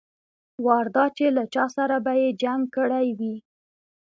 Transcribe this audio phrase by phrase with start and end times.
[0.65, 3.35] وار دا چې له چا سره به يې جنګ کړى وي.